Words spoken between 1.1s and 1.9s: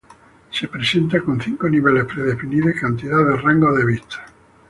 con cinco